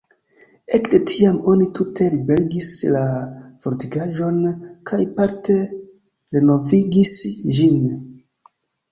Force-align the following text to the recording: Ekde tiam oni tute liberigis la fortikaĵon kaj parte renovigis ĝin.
Ekde 0.75 0.99
tiam 1.09 1.35
oni 1.51 1.65
tute 1.79 2.05
liberigis 2.13 2.69
la 2.95 3.01
fortikaĵon 3.65 4.39
kaj 4.91 4.99
parte 5.19 5.59
renovigis 6.39 7.13
ĝin. 7.59 7.79